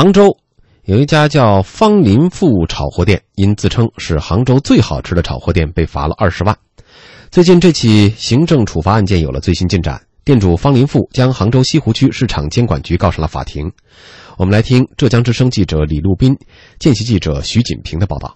[0.00, 0.34] 杭州
[0.84, 6.56] 有一家叫方林富炒货店，因自称是杭州最好吃的炒货店，被罚了二十万。
[7.30, 13.70] 最近这起行政处罚案件有了最新进展，店主方林富将杭州西湖区市场监管局告上了法庭。
[14.38, 16.34] 我们来听浙江之声记者李路斌、
[16.78, 18.34] 见习记者徐锦平的报道。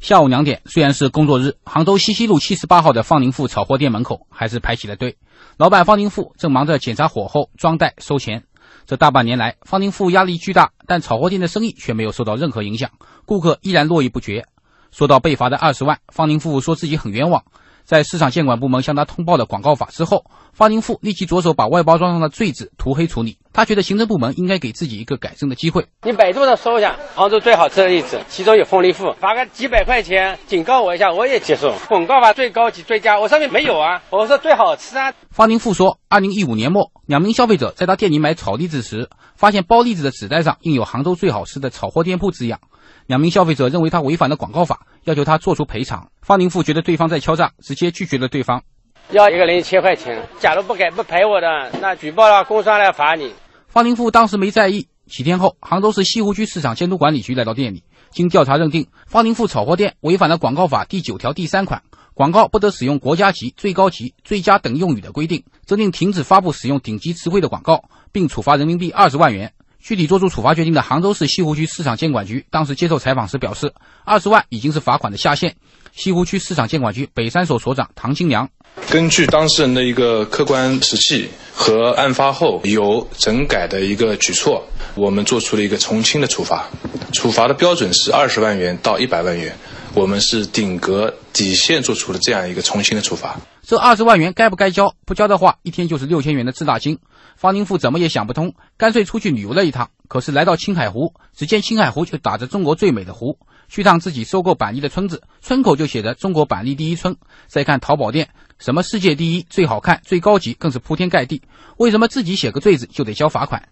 [0.00, 5.18] 下午两点，虽然是工作日，杭州西溪路七十八号的方林富炒货店门口还是排起了队。
[5.58, 8.44] 老板方林富正忙着检查火候、装袋、收钱。
[8.88, 12.90] 这大半年来，方林富压力巨大，但炒货店的生意却没有受到任何影响，
[13.26, 14.46] 顾客依然络绎不绝。
[14.90, 17.44] 说到被罚的二十万，方林富说自己很冤枉。
[17.88, 23.38] 在市场监管部门向他通报了广告法之后，方林富立即着手把外包装上的“罪”字涂黑处理。
[23.50, 25.86] 他觉得行政部门应该给自己一个改正的机会。
[26.02, 31.74] 你百度上搜一下杭州最好吃的栗子，其中有凤梨富，罚个几百块钱警告我一下，我也接受。
[31.88, 35.14] 广告法最高级、最佳，我上面没有啊，我说最好吃啊。
[35.30, 42.60] 方林富说，二零一五年末，两名消费者在他店里买炒栗子时，发现包栗子的纸袋上印有“杭州最好吃的炒货店铺”字样。
[43.06, 46.10] 两名消费者认为他违反了广告法，要求他做出赔偿。
[46.22, 48.62] 方林富觉得对方在敲诈，直接拒绝了对方。
[49.10, 53.32] 要一个人一千块钱，假如不给不赔我的，那举报了工商来罚你。
[53.66, 54.88] 方林富当时没在意。
[55.06, 69.54] 几天后，杭州市西湖区市场监督管理局来到店里，经调查认定，方林富炒货店违反了广告法第九条第三款，广告不得使用国家级、最高级、最佳等用语的规定，责令停止发布使用顶级词汇的广告，并处罚人民币二十万元。
[69.88, 73.72] 具体做出处罚决定的杭州市西湖区市场监管局当时接受采访时表示，
[74.04, 75.56] 二十万已经是罚款的下限。
[75.94, 78.50] 西湖区市场监管局北三所所长唐金良，
[78.90, 84.62] 根据当事人的一个客观实际和案发后有整改的一个举措，
[84.94, 86.68] 我们做出了一个从轻的处罚，
[87.14, 89.56] 处罚的标准是二十万元到一百万元，
[89.94, 93.38] 我们是顶格底线做出了这样一个重新的处罚。
[93.62, 94.94] 这二十万元该不该交？
[95.04, 96.98] 不交的话，一天就是六千元的滞纳金。
[97.36, 99.90] 方宁富怎么也想不通，干脆出去旅游了一趟。
[100.08, 103.38] 可是来到青海湖，只见青海湖就打着“中国最美的湖”。
[103.68, 107.14] 去趟自己收购板栗的村子，村口就写着“中国板栗第一村”。
[107.46, 111.42] 再看淘宝店，什么世界第一、最好看、最高级，更是铺天盖地。
[111.76, 113.68] 为什么自己写个“罪”字就得交罚款？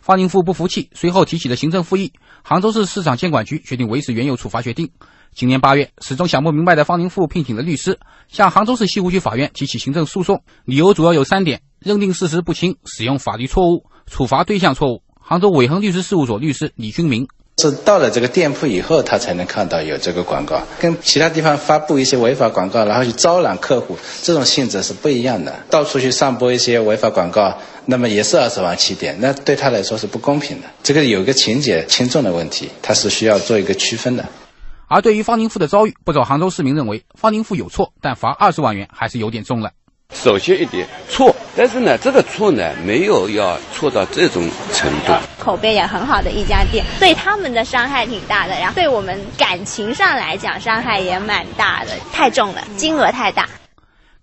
[0.00, 2.12] 方宁富不服气，随后提起了行政复议。
[2.42, 4.90] 杭州市市场监管局决定维持原有处罚决定。
[5.34, 7.98] 今年八月，始终想不明白的方宁富聘请了律师，
[8.28, 11.60] 向杭州市西湖区法院提起行政诉讼，理由主要有三点。
[11.78, 15.02] 认定事实不清，使用法律错误，处罚对象错误。
[15.20, 17.28] 杭州伟恒律师事务所律师李军明
[17.58, 25.54] 是到了这个店铺以后，他才能看到有这个广告，跟其他地方发布一些违法广告，然后去招揽客户，这种性质是不一样的。
[25.70, 30.66] 到处去散播一些违法广告，那么也是二十万起点，那对他来说是不公平的。
[30.82, 34.24] 这个有一个情节轻重的问题，他是需要做一个区分的。
[34.88, 39.70] 而对于方宁富的遭遇，不少杭州市民认为方宁富有错，但罚二十万元还是有点重了。
[40.14, 45.12] 首先一点错，但是呢，这个错呢没有要错到这种程度。
[45.40, 53.48] 口碑也很好的一家店，对他们的伤害挺大的，然后对我们感情上来讲伤害也蛮大的，太重了，金额太大。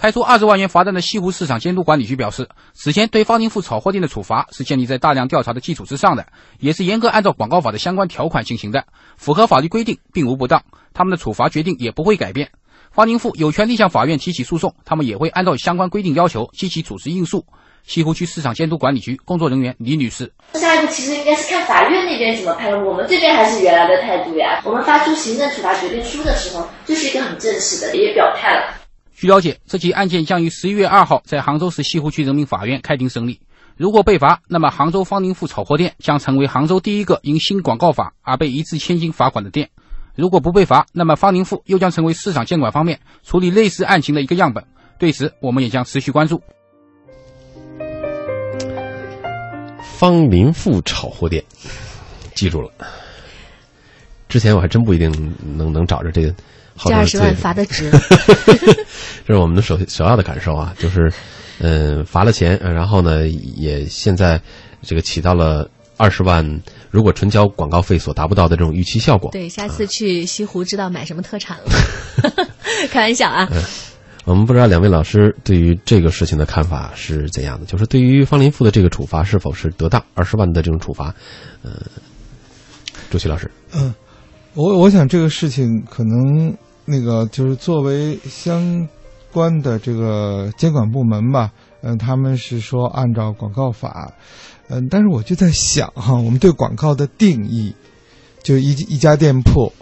[0.00, 6.24] 开出二十万元罚单的西湖市场监督管理局表示，此前对方宁富炒货店的处罚是建立在大量调查的基础之上的，
[6.58, 8.86] 也是严格按照广告法的相关条款进行的，
[9.18, 10.62] 符合法律规定，并无不当。
[10.94, 12.50] 他们的处罚决定也不会改变。
[12.90, 17.44] 方宁富有权利向法院提起诉讼，他们也会按照相关规定要求积极组织应诉。
[17.82, 24.62] 西湖区市场监督管理局工作人员李女士：下一步其实应该是看法院那边怎么判，我们这边还是原来的态度呀。
[24.64, 28.79] 我们发出行政处罚决定书的时候，就是一个很正式的，也表态了。
[29.20, 33.38] 据了解，这起案件将于十一月二号在杭州市西湖区人民法院开庭审理。
[33.76, 39.68] 如果被罚，那么杭州方林富炒货店将成为杭州第一个因新广告法而被一掷千金罚款的店。
[40.14, 44.64] 如果不被罚，那么方林富又将成为市场监管方面处理类似案情的一个样本。
[44.98, 46.40] 对此，我们也将持续关注。
[49.98, 51.44] 方林富炒货店，
[52.34, 52.70] 记住了。
[54.30, 55.12] 之前我还真不一定
[55.56, 56.32] 能能找着这个。
[56.84, 57.90] 这二十万罚的值。
[59.26, 61.12] 这是我们的首首要的感受啊，就是，
[61.58, 64.40] 嗯，罚了钱，然后呢，也现在
[64.80, 66.62] 这个起到了二十万。
[66.90, 71.64] 如果纯交广告费所达不到的这种预期效果，对，下次去西湖知道买什么特产了。
[72.90, 73.48] 开玩笑啊！
[74.24, 80.02] 我们不知道两位老师对于这个事情的看法是怎样的，就是对于方林富的这个处罚是否是得当？
[80.14, 81.14] 二十万的这种处罚，
[81.62, 81.82] 呃，
[83.08, 83.94] 朱旭老师，嗯，
[84.54, 88.88] 我我想这个事情可能那个就是作为相
[89.32, 91.52] 关的这个监管部门吧，
[91.82, 94.12] 嗯，他们是说按照广告法。
[94.68, 97.74] 嗯，但是我就在想哈，我们对广告的定义，
[98.42, 99.72] 就一一家店铺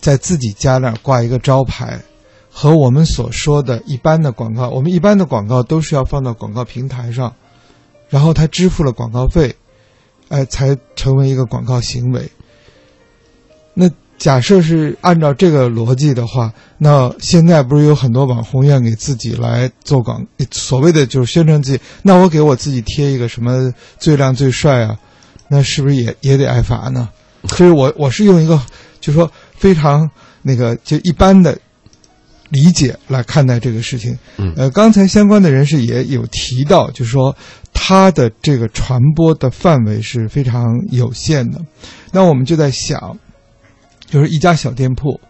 [0.00, 2.02] 在自己家那儿挂一个招牌，
[2.50, 7.34] 和我们所说的一般的广告，我们一般的广告都是要放到广告平台上，
[8.08, 9.56] 然后他支付了广告费，
[10.28, 12.30] 哎，才成为一个广告行为。
[13.78, 24.98] 那假设是按照这个逻辑的话，那现在不是有很多网红愿给自己来做广，所谓的就是宣传自己，那我给我自己贴一个什么最靓最帅啊，
[25.48, 27.10] 那是不是也也得挨罚呢？
[27.42, 28.58] 就是我我是用一个
[28.98, 31.56] 就说非常那个就一般的
[32.48, 34.18] 理解来看待这个事情。
[34.38, 37.36] 嗯呃，刚才相关的人士也有提到，就是说
[37.74, 41.60] 它的这个传播的范围是非常有限的。
[42.12, 43.18] 那我们就在想，
[44.06, 45.20] 就是一家小店铺，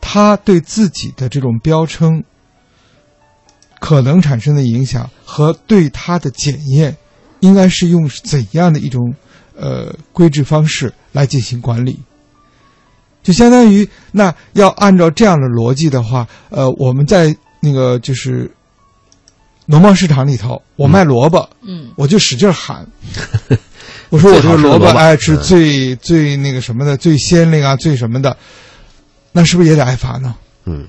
[0.00, 2.24] 它对自己的这种标称
[3.78, 6.96] 可能产生的影响和对它的检验，
[7.40, 9.14] 应该是用怎样的一种
[9.56, 12.00] 呃规制方式来进行管理？
[13.22, 18.50] 就相当于那要按照这样的逻辑的话，呃，我们在那个就是
[19.66, 22.86] 农贸市场里头，我卖萝卜，嗯，我就使劲喊，
[24.10, 28.36] 我说我这个萝卜爱吃最最那个什么的，最鲜灵啊，最什么的，
[29.32, 30.34] 那是不是也得挨罚呢？
[30.66, 30.88] 嗯，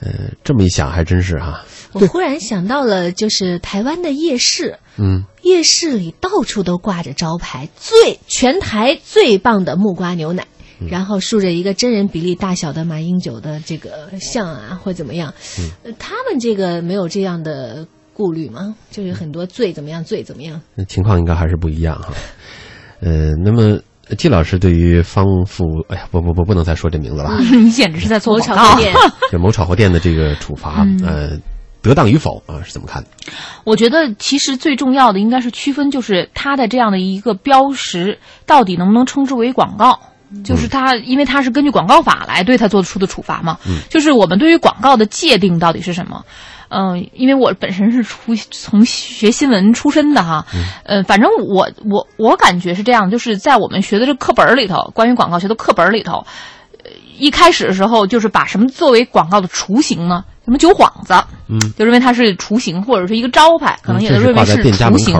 [0.00, 10.46] 呃，这么一想还真是哈，我忽然想到了，就是台湾的夜市，嗯，夜市里到处都挂着招牌，最全台最棒的木瓜牛奶，
[10.80, 10.88] 嗯。
[10.88, 15.70] 然后竖着一个真人比例大小的马英九的这个像啊，或怎么样，嗯。
[15.84, 18.74] 呃他们这个没有这样的顾虑吗？
[18.90, 20.58] 就是很多罪怎么样，罪怎么样？
[20.74, 22.14] 那情况应该还是不一样哈。
[23.00, 23.78] 呃，那么
[24.16, 28.78] 季老师对于方富，哎呀，不不不，不能再说这名字了， 你简直是在做某广告炒饭。
[28.78, 28.94] 店，
[29.30, 31.30] 这某炒货店的这个处罚，嗯呃，
[31.82, 33.08] 得当与否啊，是怎么看的？
[33.64, 40.00] 我觉得其实最重要的应该是区分，就是它的这样的一个标识到底能不能称之为广告。
[40.44, 43.58] 就是它，因为它是根据广告法来对它做出的处罚嘛。
[43.66, 46.22] 嗯就是我们对于广告的界定到底是什么？
[46.68, 50.44] 嗯、因为我本身是出从学新闻出身的哈，
[50.84, 56.26] 嗯、反正我我我感觉是这样，就是在我们学的这课本里头，关于广告学的课本里头，
[56.82, 60.24] 呃一开始的时候就是把什么作为广告的雏形呢？
[60.44, 61.14] 什么酒幌子，
[61.48, 65.16] 嗯，就认为它是雏形或者是一个招牌，可能也都认为是雏形。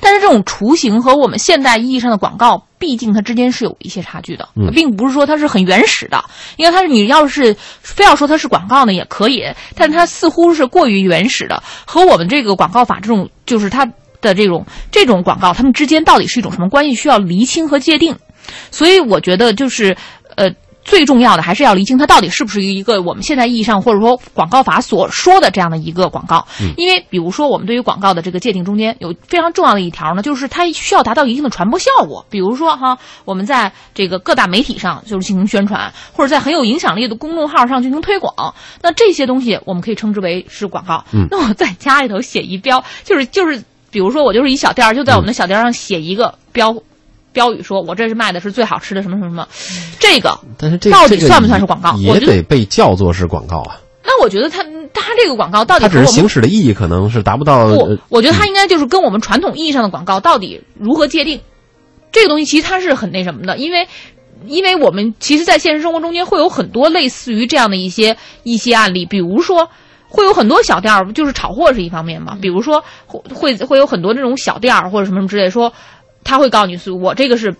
[0.00, 6.26] 但是这种雏形和我们现代意义上的广告，毕竟它之间是有一些差距的，嗯并不是说它是很原始的。
[6.58, 13.86] 因为它是你要是非要说它是广告呢，也可以，但它似乎是过于原始的，和我们这个广告法这种就是它
[14.20, 18.18] 的这种这种广告，它们之间到底是一种什么关系，需要厘清和界定。
[18.70, 20.23] 所以我觉得就是呃。
[20.84, 26.46] 最重要的还是要厘清它到底是不是一个我们现在意义上或者说广告法所说的这样的一个广告。
[26.60, 32.26] 嗯因为比如说我们对于广告的这个界定中间有非常重要的一条呢，就是它需要达到一定的传播效果。
[32.28, 41.04] 比如说哈，我们在这个各大媒体上就是进行宣传，或者在很有影响力的公众号上进行推广，那这些东西我们可以称之为是广告。
[41.12, 46.74] 嗯那我在家里头写一标，就是就是，比如说我就是一小店儿，就在我们的小店儿上写一个标。
[47.34, 49.46] 标语说：“我这是卖的是最好吃的什么什么什么，
[50.00, 53.76] 这个但是这到底算不算是广告我也觉得得被叫做是广告啊。
[54.02, 54.62] 那我觉得它
[54.94, 57.66] 它这个广告到底它只是行使的意义可能是达不到。
[57.66, 61.40] 不呃，我觉得它应该就是跟我们传统意义上的广告到底如何界定，
[62.12, 63.86] 这个东西其实它是很那什么的，因为。
[64.46, 69.70] 因为我们其实，在现实生活中间会有很多类似于这样的一些一些案例，比如说，
[70.08, 75.72] 会有很多小店儿，就是炒货是一方面嘛，比如说会会会有很多这种小店儿或者什么什么之类，说
[76.24, 77.54] 他会告诉你，我这个是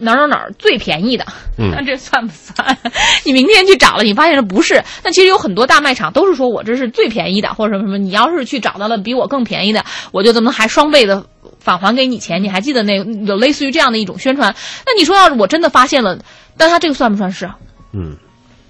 [0.00, 1.24] 哪儿哪儿哪儿最便宜的，
[1.58, 2.76] 嗯 那这算不算？
[3.24, 4.82] 你明天去找了，你发现这不是。
[5.04, 7.98] 那其实有很多大卖场都是说我这是最便宜的，或者什么什么。
[7.98, 11.24] 你要是去找到了比我更便宜的，我就怎么还双倍的
[11.58, 12.42] 返还给你钱？
[12.42, 12.96] 你还记得那
[13.26, 14.54] 有类似于这样的一种宣传？
[14.86, 16.18] 那你说要是我真的发现了，
[16.56, 17.48] 但他这个算不算是？
[17.92, 18.16] 嗯，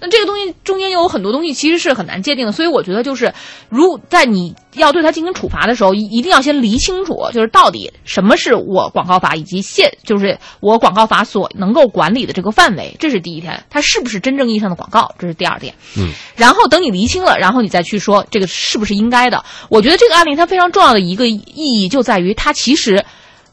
[0.01, 3.31] 那这个东西中间又有很多东西其实是很难界定的，所以我觉得就是，
[3.69, 15.75] 如在你要对它进行处罚的时候，一一定要先理清楚，就是到底什么是我广告法以及现就是我广告法所能够管理的这个范围，这是第一点，它是不是真正意义上的广告，这是第二点。
[15.95, 19.45] 嗯，然后等你厘清了，然后你再去说这个是不是应该的。
[19.69, 23.05] 我觉得这个案例它非常重要的一个意义就在于它其实。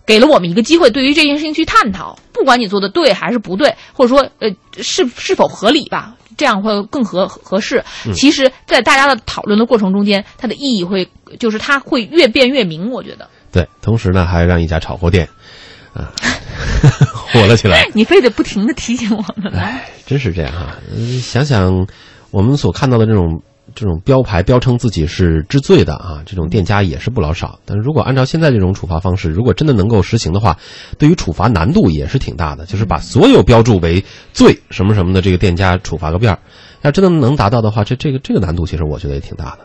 [0.09, 4.49] 给了我们一个机会，对于这件事情去探讨，不管你做的对还是不对，或者说呃
[4.79, 7.85] 是是否合理吧，这样会更合合适。
[8.07, 11.07] 嗯其实，在大家的讨论的过程中间，它的意义会
[11.39, 12.91] 就是它会越变越明。
[12.91, 15.29] 我觉得对，同时呢，还让一家炒货店
[15.93, 16.11] 啊
[17.13, 17.87] 火了起来。
[17.93, 19.61] 你非得不停的提醒我们来。
[19.61, 21.87] 哎，真是这样哈、嗯想想
[22.31, 23.43] 我们所看到的这种
[23.75, 27.59] 这种标牌标称自己是知罪的啊，这种店家也是不老少。
[27.65, 30.57] 但是如果按照现在这种处罚方式，如果真的能够实行的话，
[30.99, 32.67] 对于处罚难度也是挺大的。
[32.67, 36.39] 就是把所有标注为罪什么什么的这个店家处罚个遍儿，
[36.83, 39.57] 要真的能达到的话，这这个这个难度其实我觉得也挺大的。